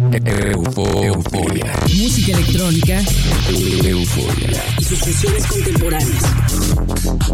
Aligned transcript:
Euforia. 0.00 1.72
Música 1.94 2.32
electrónica. 2.32 3.02
Euforia. 3.84 4.64
Y 4.78 4.84
sus 4.84 4.98
sesiones 4.98 5.46
contemporáneas. 5.46 6.22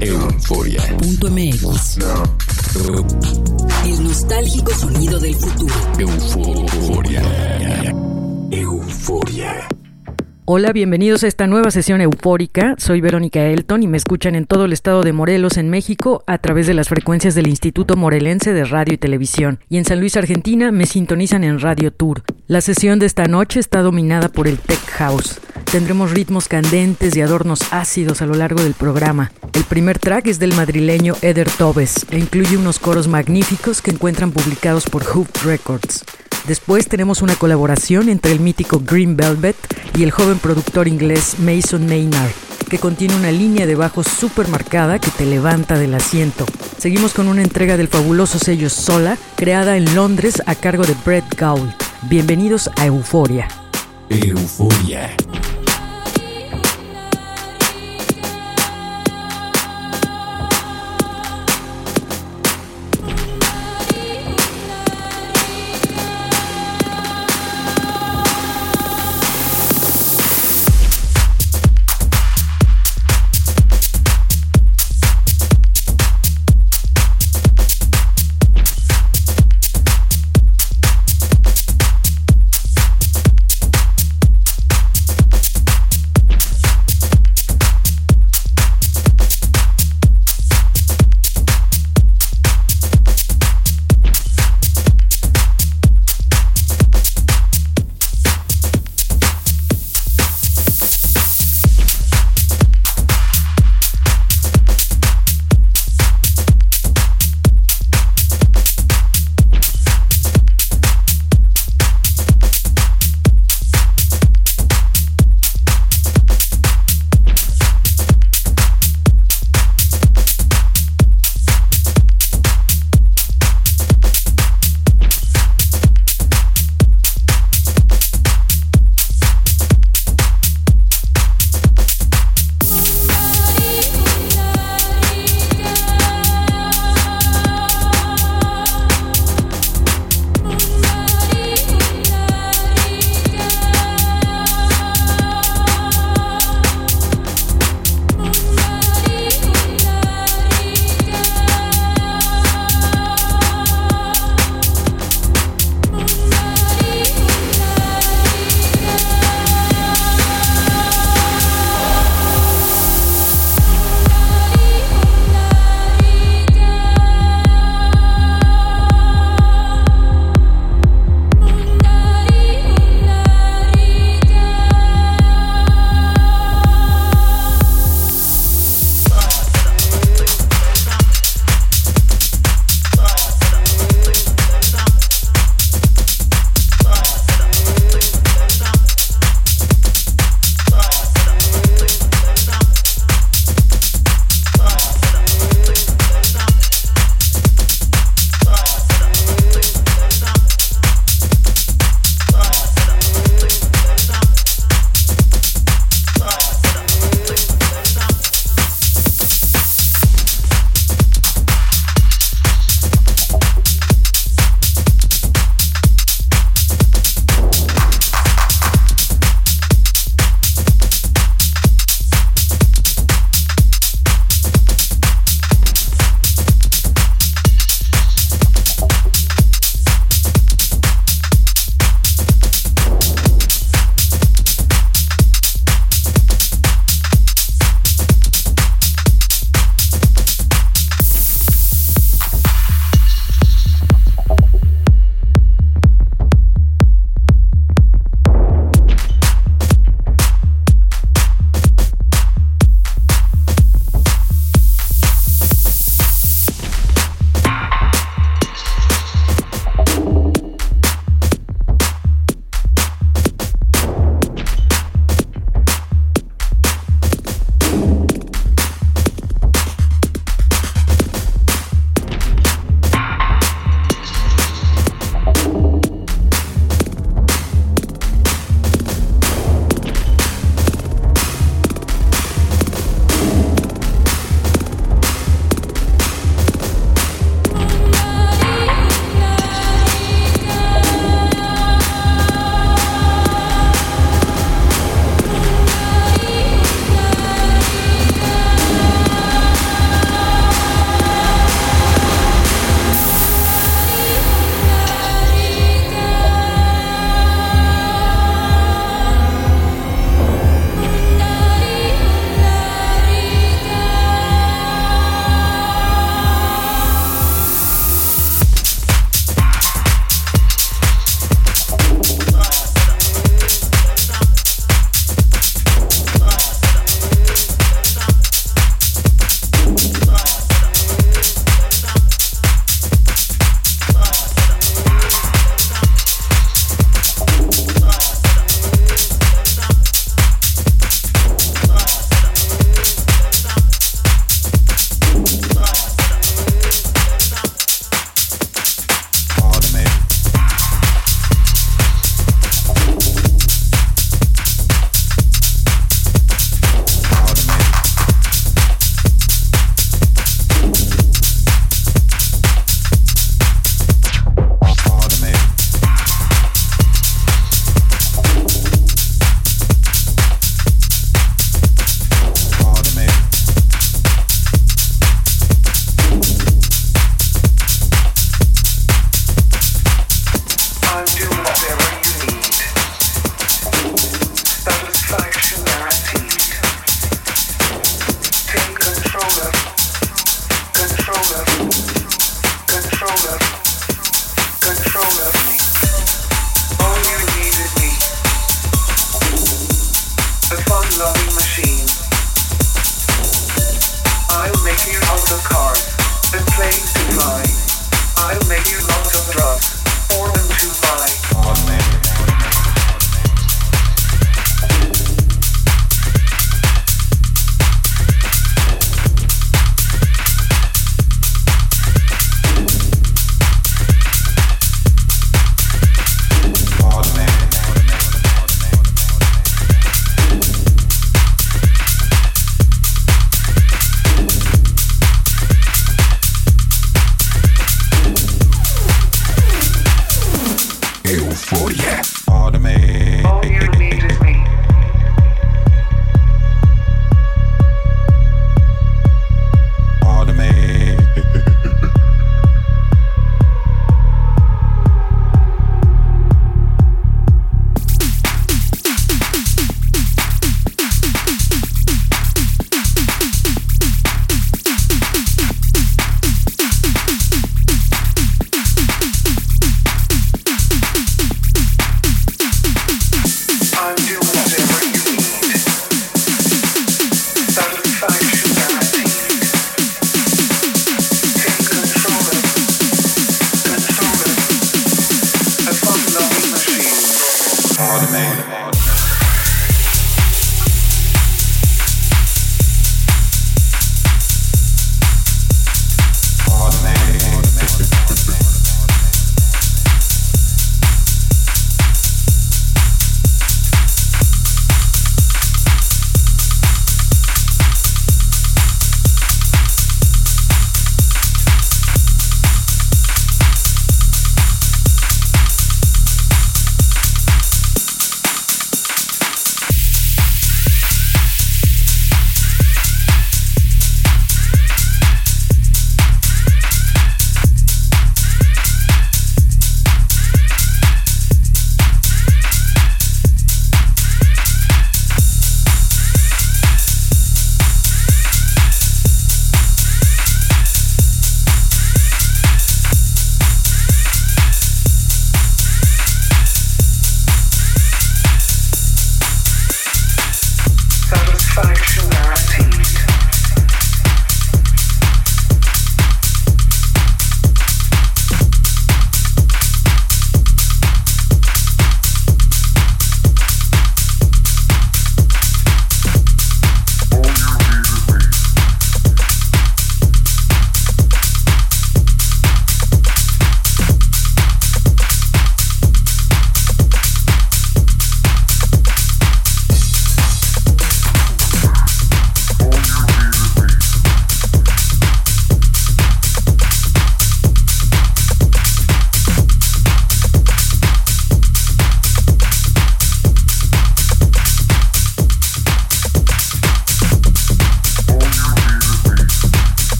Euforia. 0.00 0.96
Punto 0.98 1.30
MX. 1.30 1.98
El 3.86 4.04
nostálgico 4.04 4.74
sonido 4.74 5.18
del 5.18 5.34
futuro. 5.36 5.74
Euforia. 5.98 7.22
Euforia. 8.50 9.68
Hola, 10.52 10.72
bienvenidos 10.72 11.22
a 11.22 11.28
esta 11.28 11.46
nueva 11.46 11.70
sesión 11.70 12.00
eufórica. 12.00 12.74
Soy 12.76 13.00
Verónica 13.00 13.40
Elton 13.40 13.84
y 13.84 13.86
me 13.86 13.96
escuchan 13.96 14.34
en 14.34 14.46
todo 14.46 14.64
el 14.64 14.72
estado 14.72 15.02
de 15.02 15.12
Morelos, 15.12 15.58
en 15.58 15.70
México, 15.70 16.24
a 16.26 16.38
través 16.38 16.66
de 16.66 16.74
las 16.74 16.88
frecuencias 16.88 17.36
del 17.36 17.46
Instituto 17.46 17.94
Morelense 17.94 18.52
de 18.52 18.64
Radio 18.64 18.94
y 18.94 18.98
Televisión. 18.98 19.60
Y 19.68 19.76
en 19.76 19.84
San 19.84 20.00
Luis, 20.00 20.16
Argentina, 20.16 20.72
me 20.72 20.86
sintonizan 20.86 21.44
en 21.44 21.60
Radio 21.60 21.92
Tour. 21.92 22.24
La 22.48 22.60
sesión 22.62 22.98
de 22.98 23.06
esta 23.06 23.26
noche 23.26 23.60
está 23.60 23.80
dominada 23.80 24.28
por 24.28 24.48
el 24.48 24.58
Tech 24.58 24.84
House. 24.98 25.38
Tendremos 25.70 26.10
ritmos 26.10 26.48
candentes 26.48 27.14
y 27.14 27.20
adornos 27.20 27.72
ácidos 27.72 28.20
a 28.20 28.26
lo 28.26 28.34
largo 28.34 28.60
del 28.60 28.74
programa. 28.74 29.30
El 29.52 29.62
primer 29.62 30.00
track 30.00 30.26
es 30.26 30.40
del 30.40 30.52
madrileño 30.54 31.14
Eder 31.22 31.48
Tobes 31.48 32.06
e 32.10 32.18
incluye 32.18 32.56
unos 32.56 32.80
coros 32.80 33.06
magníficos 33.06 33.80
que 33.80 33.92
encuentran 33.92 34.32
publicados 34.32 34.86
por 34.86 35.04
Hoop 35.14 35.28
Records. 35.44 36.04
Después 36.46 36.88
tenemos 36.88 37.22
una 37.22 37.34
colaboración 37.36 38.08
entre 38.08 38.32
el 38.32 38.40
mítico 38.40 38.80
Green 38.84 39.16
Velvet 39.16 39.56
y 39.96 40.02
el 40.02 40.10
joven 40.10 40.38
productor 40.38 40.88
inglés 40.88 41.36
Mason 41.38 41.86
Maynard, 41.86 42.32
que 42.68 42.78
contiene 42.78 43.14
una 43.14 43.30
línea 43.30 43.66
de 43.66 43.74
bajos 43.74 44.06
súper 44.06 44.48
marcada 44.48 44.98
que 44.98 45.10
te 45.10 45.26
levanta 45.26 45.78
del 45.78 45.94
asiento. 45.94 46.46
Seguimos 46.78 47.12
con 47.12 47.28
una 47.28 47.42
entrega 47.42 47.76
del 47.76 47.88
fabuloso 47.88 48.38
sello 48.38 48.70
Sola, 48.70 49.18
creada 49.36 49.76
en 49.76 49.94
Londres 49.94 50.42
a 50.46 50.54
cargo 50.54 50.84
de 50.84 50.94
Brett 51.04 51.38
Gould. 51.38 51.70
Bienvenidos 52.08 52.70
a 52.76 52.86
Euforia. 52.86 53.46
Euforia. 54.08 55.10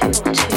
Regresamos 0.00 0.38
a 0.40 0.49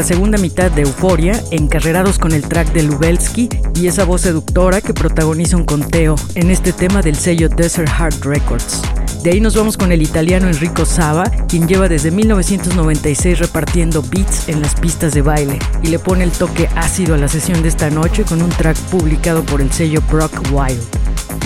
la 0.00 0.06
segunda 0.06 0.38
mitad 0.38 0.70
de 0.70 0.80
Euforia, 0.80 1.38
encarrerados 1.50 2.18
con 2.18 2.32
el 2.32 2.40
track 2.40 2.72
de 2.72 2.84
Lubelsky 2.84 3.50
y 3.74 3.86
esa 3.86 4.04
voz 4.04 4.22
seductora 4.22 4.80
que 4.80 4.94
protagoniza 4.94 5.58
un 5.58 5.66
conteo 5.66 6.14
en 6.36 6.50
este 6.50 6.72
tema 6.72 7.02
del 7.02 7.16
sello 7.16 7.50
Desert 7.50 7.90
Heart 7.90 8.24
Records. 8.24 8.80
De 9.22 9.32
ahí 9.32 9.42
nos 9.42 9.54
vamos 9.54 9.76
con 9.76 9.92
el 9.92 10.00
italiano 10.00 10.46
Enrico 10.46 10.86
Sava, 10.86 11.24
quien 11.48 11.68
lleva 11.68 11.86
desde 11.86 12.10
1996 12.12 13.40
repartiendo 13.40 14.00
beats 14.00 14.48
en 14.48 14.62
las 14.62 14.74
pistas 14.74 15.12
de 15.12 15.20
baile 15.20 15.58
y 15.82 15.88
le 15.88 15.98
pone 15.98 16.24
el 16.24 16.30
toque 16.30 16.70
ácido 16.76 17.14
a 17.14 17.18
la 17.18 17.28
sesión 17.28 17.60
de 17.60 17.68
esta 17.68 17.90
noche 17.90 18.24
con 18.24 18.40
un 18.40 18.48
track 18.48 18.78
publicado 18.84 19.42
por 19.42 19.60
el 19.60 19.70
sello 19.70 20.00
Brock 20.10 20.32
Wild. 20.50 20.80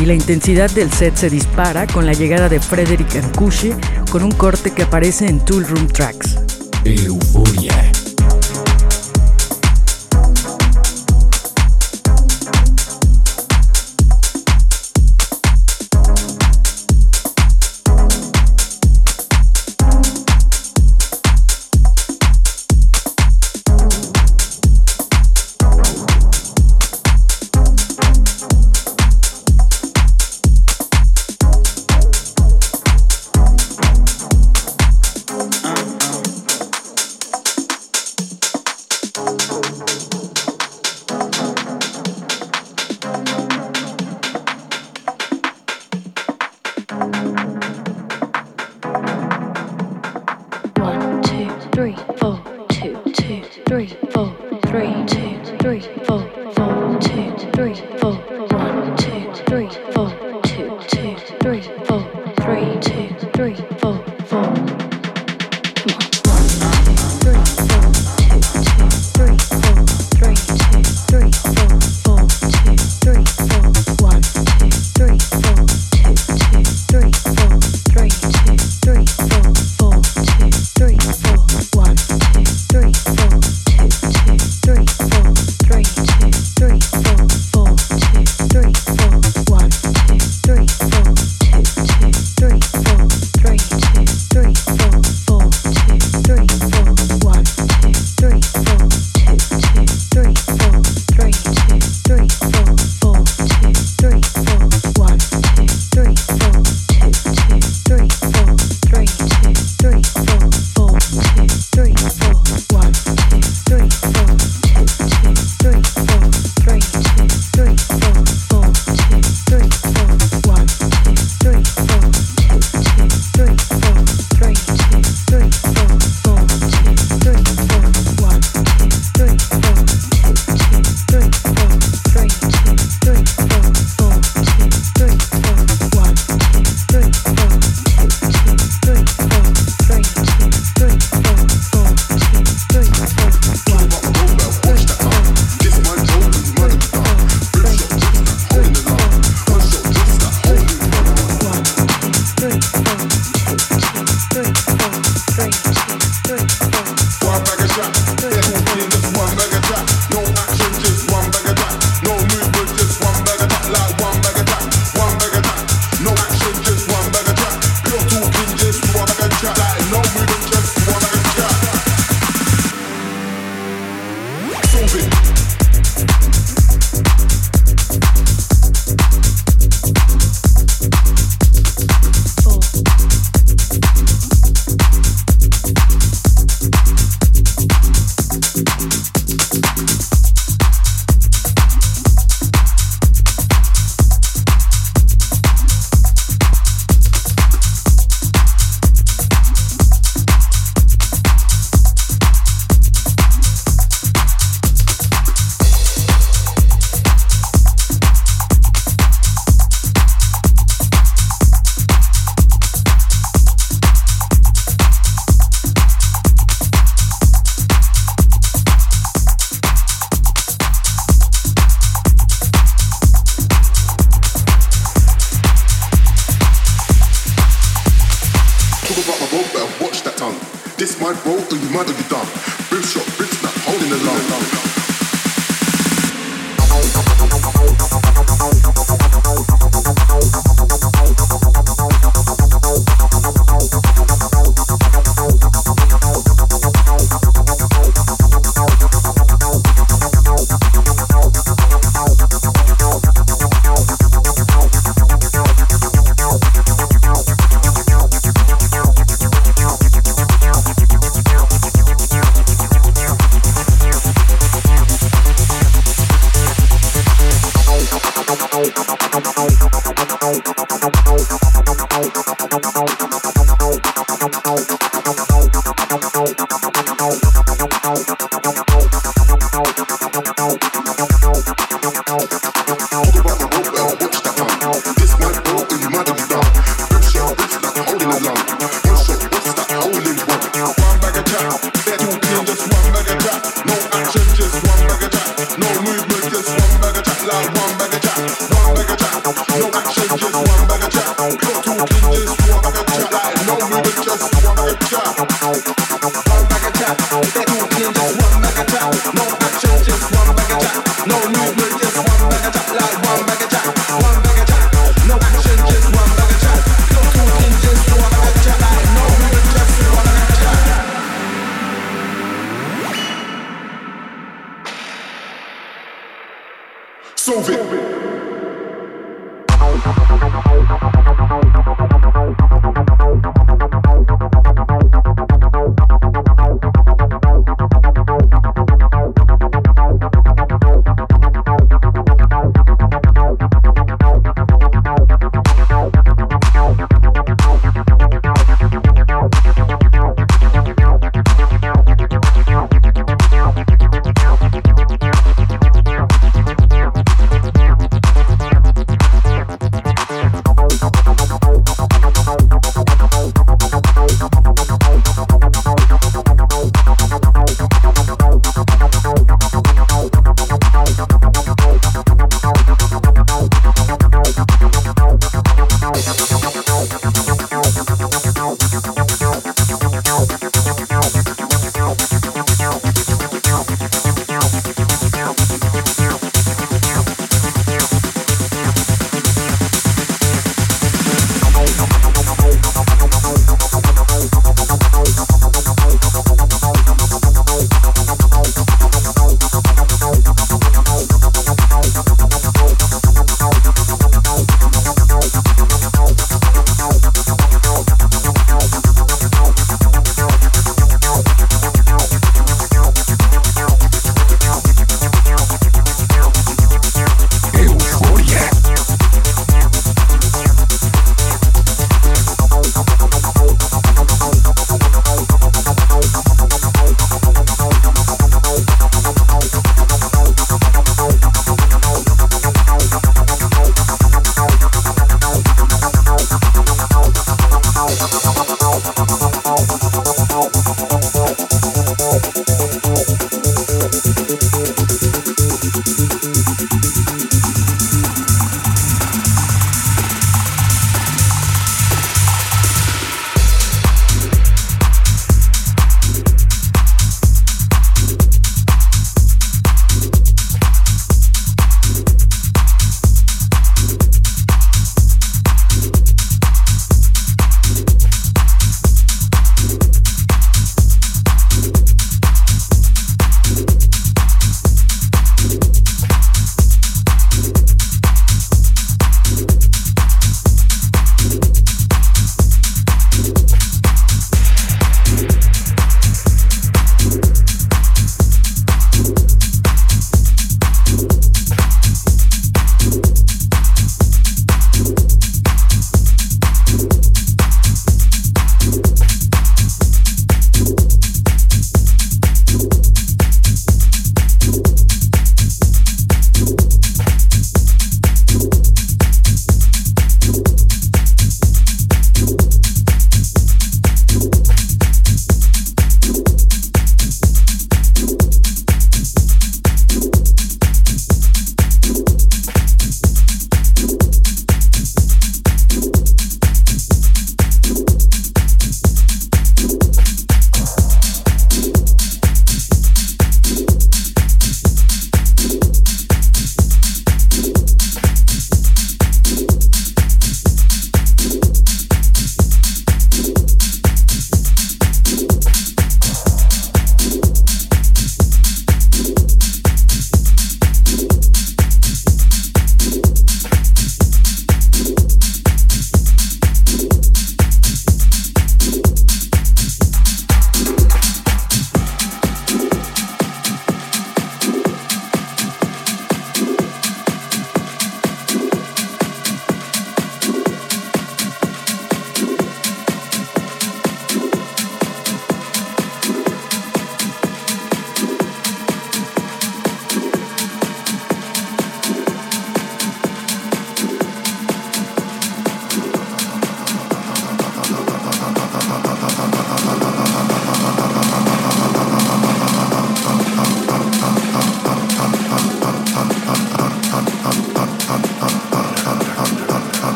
Y 0.00 0.06
la 0.06 0.14
intensidad 0.14 0.70
del 0.70 0.92
set 0.92 1.16
se 1.16 1.28
dispara 1.28 1.88
con 1.88 2.06
la 2.06 2.12
llegada 2.12 2.48
de 2.48 2.60
Frederick 2.60 3.16
Ancushi 3.16 3.72
con 4.12 4.22
un 4.22 4.30
corte 4.30 4.70
que 4.70 4.84
aparece 4.84 5.26
en 5.26 5.44
Tool 5.44 5.66
Room 5.66 5.88
Tracks. 5.88 6.36
Euforia. 6.84 7.90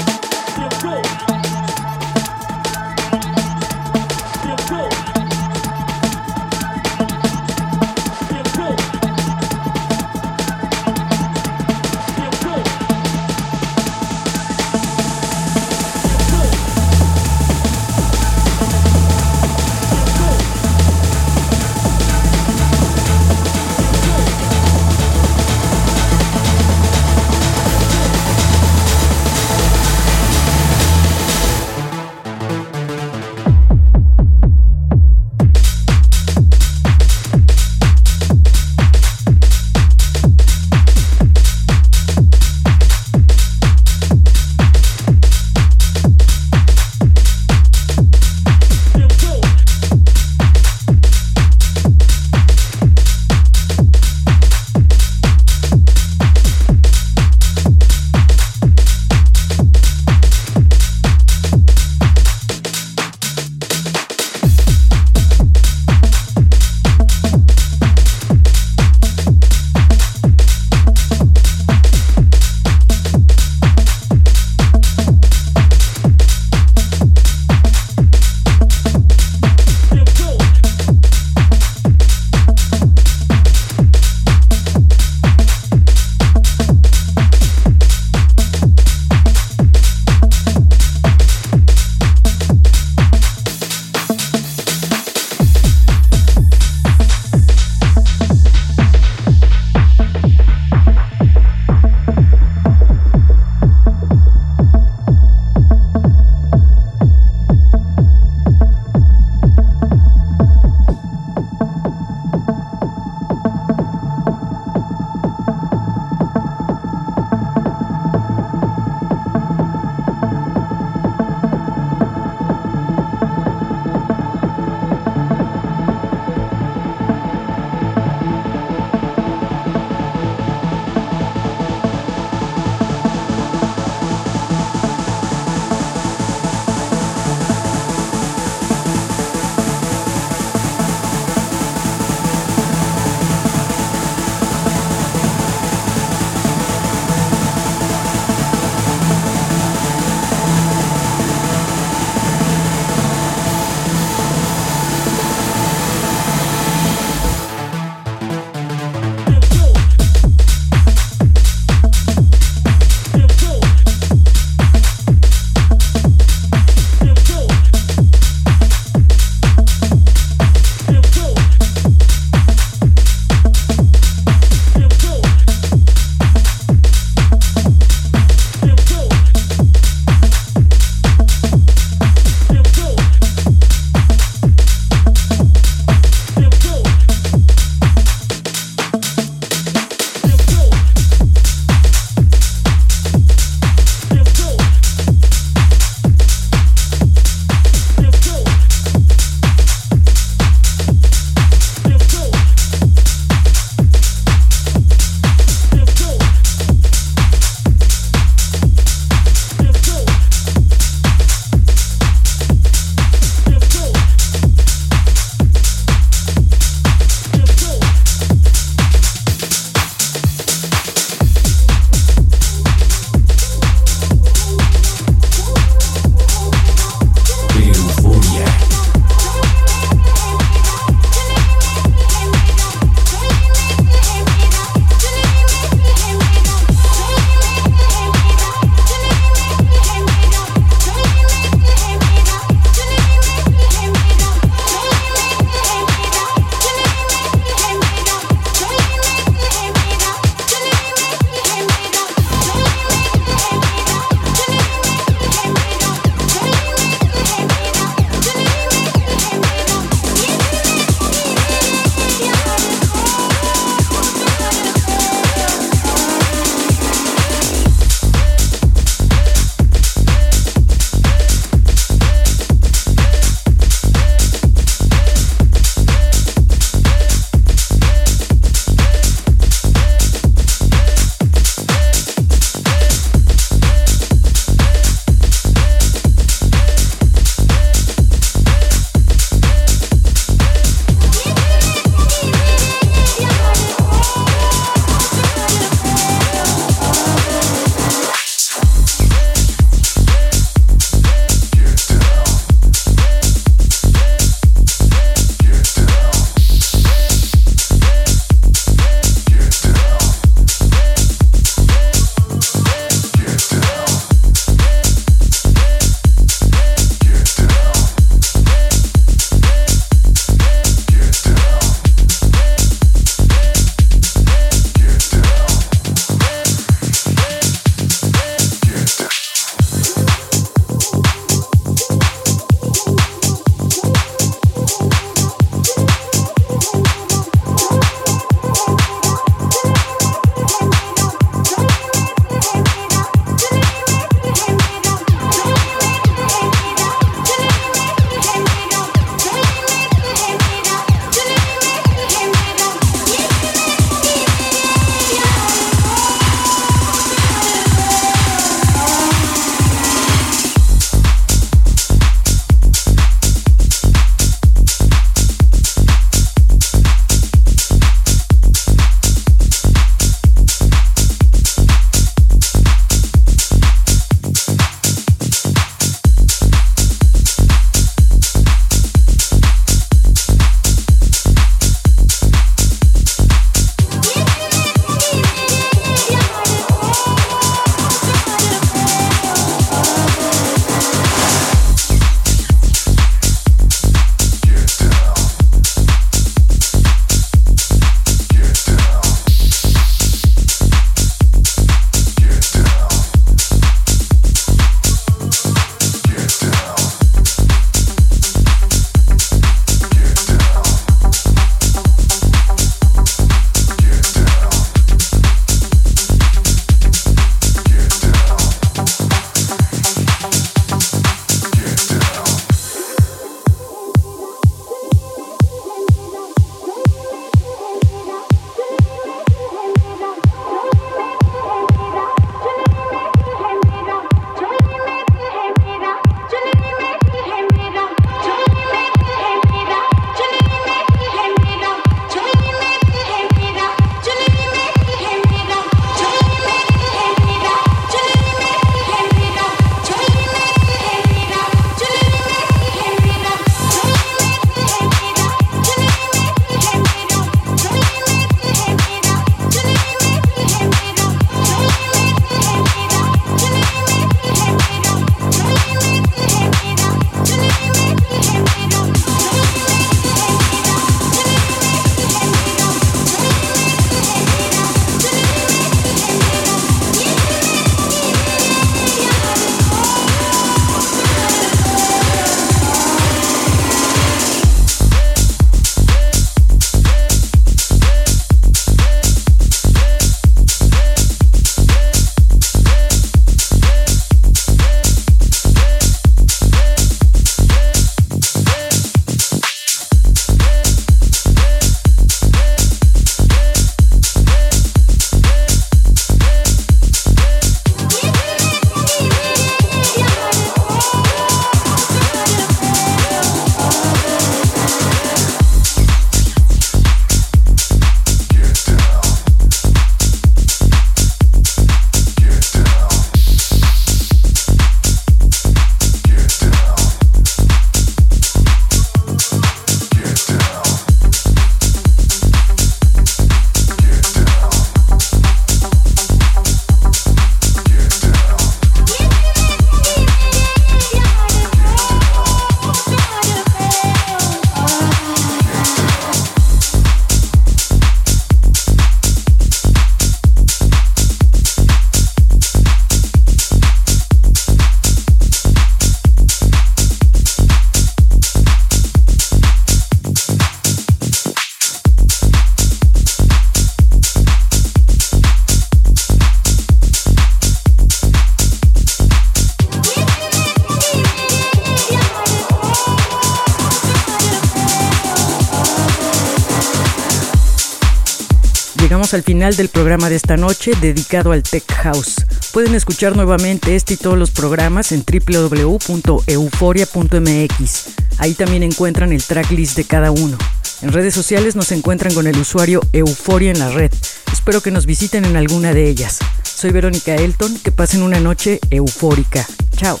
Al 579.12 579.22
final 579.22 579.54
del 579.56 579.68
programa 579.68 580.08
de 580.08 580.16
esta 580.16 580.38
noche 580.38 580.72
dedicado 580.80 581.32
al 581.32 581.42
Tech 581.42 581.70
House. 581.82 582.14
Pueden 582.52 582.74
escuchar 582.74 583.14
nuevamente 583.14 583.76
este 583.76 583.92
y 583.94 583.96
todos 583.98 584.18
los 584.18 584.30
programas 584.30 584.90
en 584.92 585.04
www.euforia.mx. 585.04 587.84
Ahí 588.18 588.34
también 588.34 588.62
encuentran 588.62 589.12
el 589.12 589.22
tracklist 589.22 589.76
de 589.76 589.84
cada 589.84 590.10
uno. 590.10 590.38
En 590.80 590.92
redes 590.92 591.12
sociales 591.14 591.56
nos 591.56 591.72
encuentran 591.72 592.14
con 592.14 592.26
el 592.26 592.38
usuario 592.38 592.80
Euforia 592.92 593.50
en 593.50 593.58
la 593.58 593.68
red. 593.70 593.92
Espero 594.32 594.62
que 594.62 594.70
nos 594.70 594.86
visiten 594.86 595.26
en 595.26 595.36
alguna 595.36 595.74
de 595.74 595.90
ellas. 595.90 596.20
Soy 596.42 596.70
Verónica 596.70 597.14
Elton, 597.14 597.58
que 597.58 597.70
pasen 597.70 598.02
una 598.02 598.18
noche 598.18 598.60
eufórica. 598.70 599.46
Chao. 599.76 600.00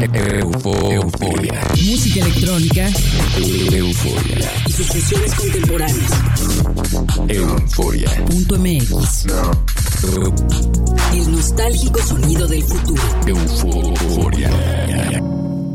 Euforia. 0.00 1.60
Música 1.82 2.20
electrónica 2.20 2.88
Euforia. 3.72 4.52
y 4.66 4.72
sus 4.72 4.86
fusiones 4.86 5.34
contemporáneas. 5.34 6.10
Euforia. 7.28 8.24
Punto 8.26 8.58
MX. 8.58 9.26
El 11.12 11.32
nostálgico 11.32 12.00
sonido 12.00 12.46
del 12.46 12.62
futuro. 12.62 13.02
Euforia. 13.26 14.50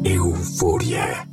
Euforia. 0.05 1.32